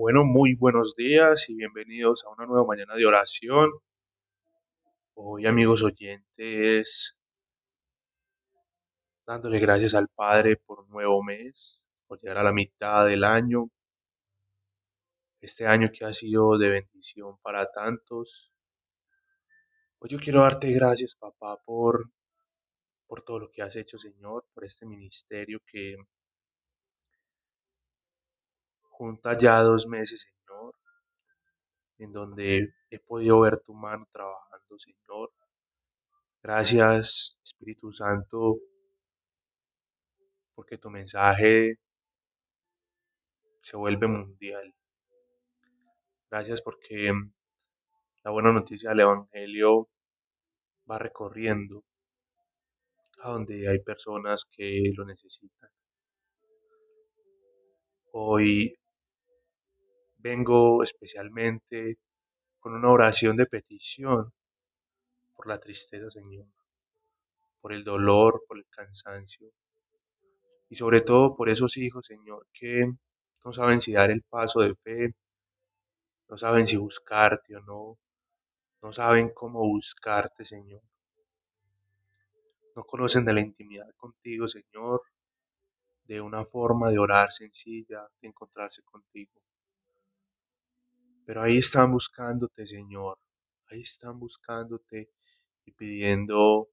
[0.00, 3.68] Bueno, muy buenos días y bienvenidos a una nueva mañana de oración.
[5.14, 7.18] Hoy, amigos oyentes,
[9.26, 13.70] dándole gracias al Padre por un nuevo mes, por llegar a la mitad del año,
[15.40, 18.52] este año que ha sido de bendición para tantos.
[19.98, 22.08] Hoy yo quiero darte gracias, papá, por,
[23.08, 25.96] por todo lo que has hecho, Señor, por este ministerio que
[28.98, 30.74] junta ya dos meses, Señor,
[31.98, 35.30] en donde he podido ver tu mano trabajando, Señor.
[36.42, 38.56] Gracias, Espíritu Santo,
[40.54, 41.76] porque tu mensaje
[43.62, 44.74] se vuelve mundial.
[46.30, 47.12] Gracias porque
[48.24, 49.88] la buena noticia del Evangelio
[50.90, 51.84] va recorriendo
[53.22, 55.70] a donde hay personas que lo necesitan.
[58.12, 58.74] Hoy
[60.18, 61.98] vengo especialmente
[62.58, 64.32] con una oración de petición
[65.34, 66.46] por la tristeza, Señor,
[67.60, 69.50] por el dolor, por el cansancio
[70.68, 72.92] y sobre todo por esos hijos, Señor, que
[73.44, 75.14] no saben si dar el paso de fe,
[76.28, 77.98] no saben si buscarte o no,
[78.82, 80.82] no saben cómo buscarte, Señor.
[82.76, 85.02] No conocen de la intimidad contigo, Señor,
[86.04, 89.40] de una forma de orar sencilla, de encontrarse contigo.
[91.28, 93.18] Pero ahí están buscándote, Señor.
[93.66, 95.10] Ahí están buscándote
[95.66, 96.70] y pidiendo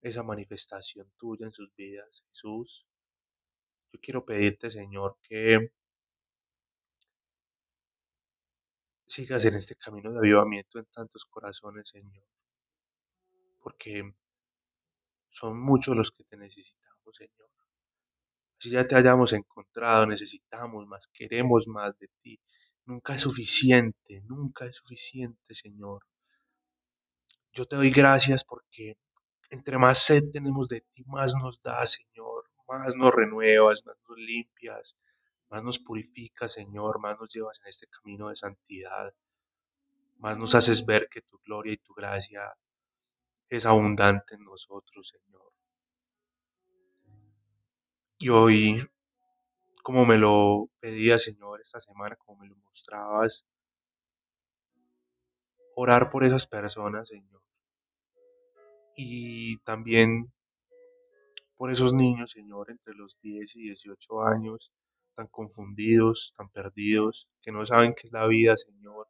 [0.00, 2.86] esa manifestación tuya en sus vidas, Jesús.
[3.92, 5.72] Yo quiero pedirte, Señor, que
[9.08, 12.24] sigas en este camino de avivamiento en tantos corazones, Señor.
[13.58, 14.14] Porque
[15.30, 17.57] son muchos los que te necesitamos, Señor.
[18.58, 22.40] Si ya te hayamos encontrado, necesitamos más, queremos más de ti.
[22.86, 26.04] Nunca es suficiente, nunca es suficiente, Señor.
[27.52, 28.96] Yo te doy gracias porque
[29.50, 34.18] entre más sed tenemos de ti, más nos da, Señor, más nos renuevas, más nos
[34.18, 34.96] limpias,
[35.50, 39.14] más nos purificas, Señor, más nos llevas en este camino de santidad,
[40.16, 42.54] más nos haces ver que tu gloria y tu gracia
[43.48, 45.37] es abundante en nosotros, Señor.
[48.20, 48.84] Y hoy,
[49.84, 53.46] como me lo pedía, Señor, esta semana, como me lo mostrabas,
[55.76, 57.40] orar por esas personas, Señor.
[58.96, 60.32] Y también
[61.56, 64.72] por esos niños, Señor, entre los 10 y 18 años,
[65.14, 69.06] tan confundidos, tan perdidos, que no saben qué es la vida, Señor,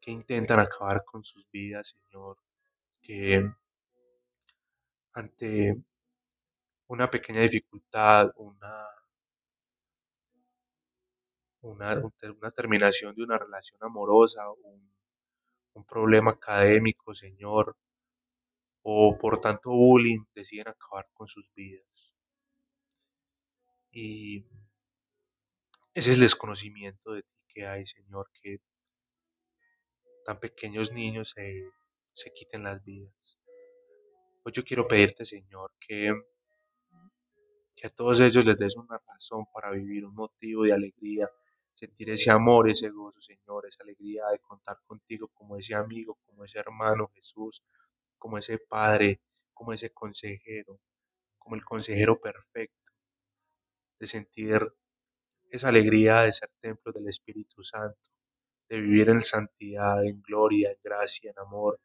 [0.00, 2.38] que intentan acabar con sus vidas, Señor,
[3.02, 3.50] que
[5.12, 5.82] ante
[6.88, 8.86] una pequeña dificultad, una,
[11.62, 12.02] una,
[12.40, 14.92] una terminación de una relación amorosa, un,
[15.74, 17.76] un problema académico, Señor,
[18.82, 21.84] o por tanto bullying, deciden acabar con sus vidas.
[23.92, 24.44] Y
[25.94, 28.58] ese es el desconocimiento de ti que hay, Señor, que
[30.24, 31.70] tan pequeños niños se,
[32.12, 33.38] se quiten las vidas.
[34.44, 36.12] Hoy yo quiero pedirte, Señor, que,
[37.78, 41.30] que a todos ellos les des una razón para vivir, un motivo de alegría,
[41.74, 46.44] sentir ese amor, ese gozo, Señor, esa alegría de contar contigo como ese amigo, como
[46.44, 47.62] ese hermano Jesús,
[48.18, 49.20] como ese padre,
[49.54, 50.80] como ese consejero,
[51.38, 52.92] como el consejero perfecto,
[54.00, 54.60] de sentir
[55.50, 58.10] esa alegría de ser templo del Espíritu Santo,
[58.68, 61.80] de vivir en santidad, en gloria, en gracia, en amor,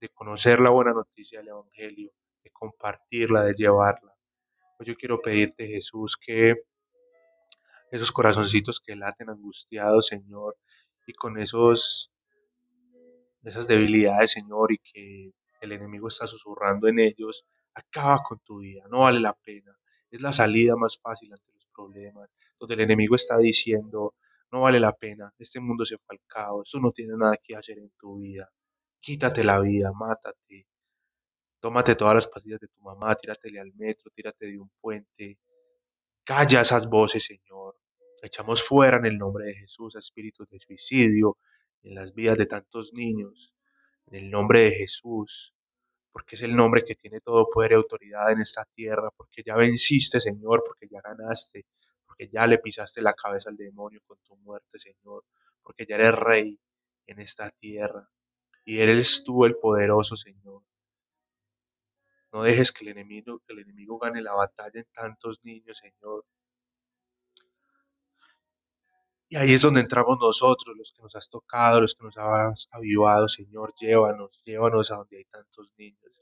[0.00, 2.10] de conocer la buena noticia del Evangelio,
[2.42, 4.15] de compartirla, de llevarla.
[4.80, 6.54] Yo quiero pedirte, Jesús, que
[7.90, 10.56] esos corazoncitos que laten angustiados, Señor,
[11.06, 12.12] y con esos,
[13.42, 18.84] esas debilidades, Señor, y que el enemigo está susurrando en ellos, acaba con tu vida,
[18.90, 19.76] no vale la pena.
[20.10, 22.28] Es la salida más fácil ante los problemas,
[22.58, 24.14] donde el enemigo está diciendo,
[24.52, 27.56] no vale la pena, este mundo se fue al caos, tú no tienes nada que
[27.56, 28.48] hacer en tu vida,
[29.00, 30.68] quítate la vida, mátate,
[31.60, 35.38] tómate todas las pastillas de tu mamá, tíratele al metro, tírate de un puente,
[36.24, 37.76] calla esas voces, Señor,
[38.22, 41.38] echamos fuera en el nombre de Jesús a espíritus de suicidio
[41.82, 43.54] en las vidas de tantos niños,
[44.06, 45.54] en el nombre de Jesús,
[46.12, 49.54] porque es el nombre que tiene todo poder y autoridad en esta tierra, porque ya
[49.54, 51.66] venciste, Señor, porque ya ganaste,
[52.06, 55.24] porque ya le pisaste la cabeza al demonio con tu muerte, Señor,
[55.62, 56.58] porque ya eres rey
[57.06, 58.08] en esta tierra.
[58.64, 60.62] Y eres tú el poderoso, Señor.
[62.36, 66.26] No dejes que el enemigo, que el enemigo gane la batalla en tantos niños, Señor.
[69.30, 72.68] Y ahí es donde entramos nosotros, los que nos has tocado, los que nos has
[72.72, 76.20] avivado, Señor, llévanos, llévanos a donde hay tantos niños.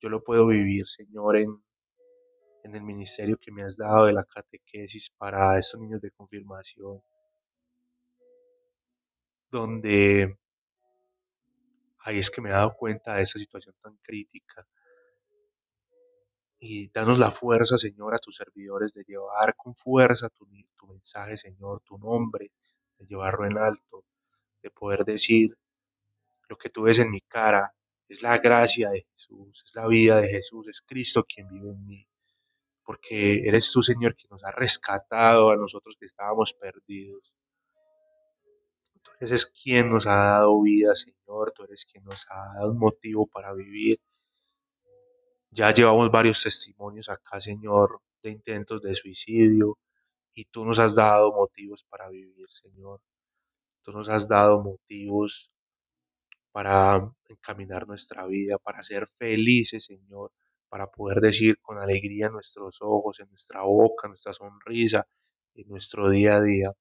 [0.00, 1.62] Yo lo puedo vivir, Señor, en,
[2.64, 7.00] en el ministerio que me has dado de la catequesis para estos niños de confirmación,
[9.48, 10.36] donde
[12.00, 14.66] ahí es que me he dado cuenta de esta situación tan crítica.
[16.64, 21.36] Y danos la fuerza, Señor, a tus servidores de llevar con fuerza tu, tu mensaje,
[21.36, 22.52] Señor, tu nombre,
[22.98, 24.04] de llevarlo en alto,
[24.62, 25.58] de poder decir
[26.46, 27.74] lo que tú ves en mi cara,
[28.08, 31.84] es la gracia de Jesús, es la vida de Jesús, es Cristo quien vive en
[31.84, 32.08] mí.
[32.84, 37.34] Porque eres tú, Señor, quien nos ha rescatado a nosotros que estábamos perdidos.
[39.02, 41.50] Tú eres quien nos ha dado vida, Señor.
[41.56, 43.98] Tú eres quien nos ha dado un motivo para vivir.
[45.54, 49.78] Ya llevamos varios testimonios acá, Señor, de intentos de suicidio.
[50.34, 53.00] Y tú nos has dado motivos para vivir, Señor.
[53.82, 55.50] Tú nos has dado motivos
[56.52, 60.32] para encaminar nuestra vida, para ser felices, Señor,
[60.70, 65.06] para poder decir con alegría en nuestros ojos, en nuestra boca, en nuestra sonrisa,
[65.54, 66.72] en nuestro día a día,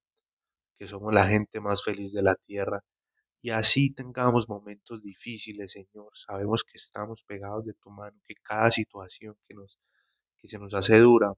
[0.79, 2.81] que somos la gente más feliz de la tierra.
[3.41, 6.11] Y así tengamos momentos difíciles, Señor.
[6.13, 9.79] Sabemos que estamos pegados de tu mano, que cada situación que, nos,
[10.37, 11.33] que se nos hace dura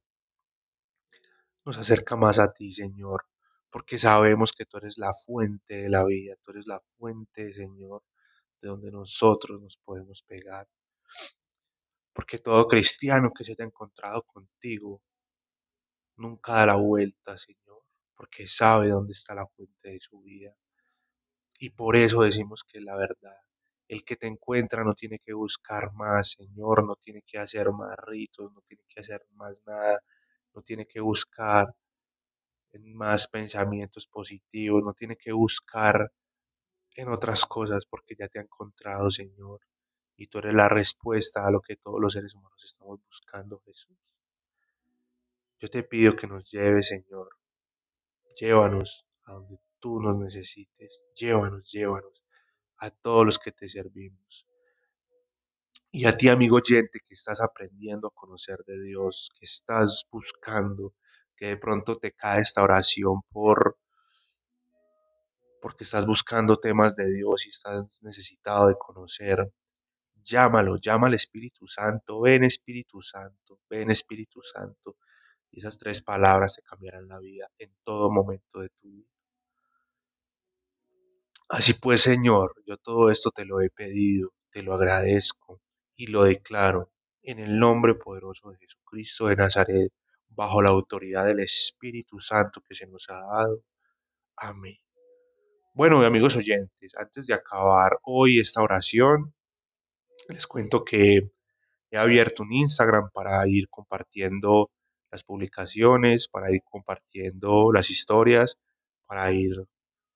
[1.65, 3.25] nos acerca más a ti, Señor,
[3.69, 8.03] porque sabemos que tú eres la fuente de la vida, tú eres la fuente, Señor,
[8.61, 10.67] de donde nosotros nos podemos pegar.
[12.11, 15.01] Porque todo cristiano que se haya encontrado contigo
[16.17, 17.83] nunca da la vuelta, Señor,
[18.15, 20.53] porque sabe dónde está la fuente de su vida.
[21.63, 23.37] Y por eso decimos que la verdad.
[23.87, 27.95] El que te encuentra no tiene que buscar más, Señor, no tiene que hacer más
[28.05, 30.01] ritos, no tiene que hacer más nada,
[30.53, 31.73] no tiene que buscar
[32.73, 36.11] más pensamientos positivos, no tiene que buscar
[36.95, 39.61] en otras cosas porque ya te ha encontrado, Señor.
[40.17, 44.19] Y tú eres la respuesta a lo que todos los seres humanos estamos buscando, Jesús.
[45.59, 47.29] Yo te pido que nos lleves, Señor.
[48.35, 51.03] Llévanos a donde tú nos necesites.
[51.13, 52.23] Llévanos, llévanos
[52.77, 54.47] a todos los que te servimos.
[55.91, 60.95] Y a ti, amigo oyente, que estás aprendiendo a conocer de Dios, que estás buscando,
[61.35, 63.77] que de pronto te cae esta oración por
[65.61, 69.49] porque estás buscando temas de Dios y estás necesitado de conocer,
[70.23, 74.97] llámalo, llama al Espíritu Santo, ven Espíritu Santo, ven Espíritu Santo.
[75.51, 79.12] Y esas tres palabras te cambiarán la vida en todo momento de tu vida.
[81.49, 85.61] Así pues, Señor, yo todo esto te lo he pedido, te lo agradezco
[85.95, 86.91] y lo declaro
[87.21, 89.91] en el nombre poderoso de Jesucristo de Nazaret,
[90.29, 93.63] bajo la autoridad del Espíritu Santo que se nos ha dado.
[94.37, 94.77] Amén.
[95.73, 99.33] Bueno, amigos oyentes, antes de acabar hoy esta oración,
[100.29, 101.31] les cuento que
[101.91, 104.71] he abierto un Instagram para ir compartiendo
[105.11, 108.57] las publicaciones, para ir compartiendo las historias,
[109.07, 109.65] para ir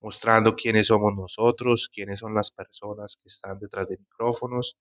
[0.01, 4.77] mostrando quiénes somos nosotros, quiénes son las personas que están detrás de micrófonos,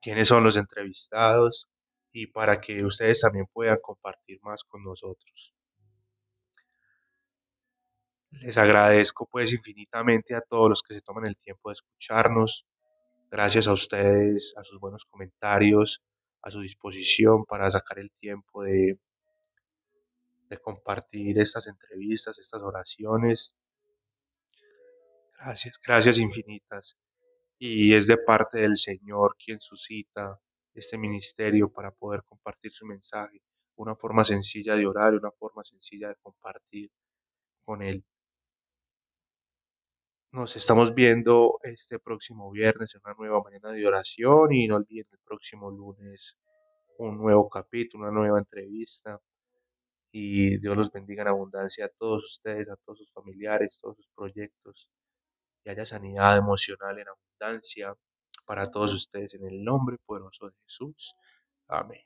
[0.00, 1.68] quiénes son los entrevistados
[2.12, 5.54] y para que ustedes también puedan compartir más con nosotros.
[8.40, 12.66] Les agradezco pues infinitamente a todos los que se toman el tiempo de escucharnos.
[13.30, 16.02] Gracias a ustedes, a sus buenos comentarios,
[16.42, 18.98] a su disposición para sacar el tiempo de,
[20.48, 23.54] de compartir estas entrevistas, estas oraciones.
[25.44, 26.96] Gracias, gracias infinitas.
[27.58, 30.38] Y es de parte del Señor quien suscita
[30.72, 33.42] este ministerio para poder compartir su mensaje.
[33.76, 36.90] Una forma sencilla de orar, una forma sencilla de compartir
[37.64, 38.04] con Él.
[40.30, 45.06] Nos estamos viendo este próximo viernes en una nueva mañana de oración y no olviden
[45.10, 46.36] el próximo lunes
[46.98, 49.20] un nuevo capítulo, una nueva entrevista.
[50.12, 54.08] Y Dios los bendiga en abundancia a todos ustedes, a todos sus familiares, todos sus
[54.14, 54.88] proyectos.
[55.64, 57.94] Y haya sanidad emocional en abundancia
[58.46, 61.14] para todos ustedes en el nombre poderoso de Jesús.
[61.68, 62.02] Amén.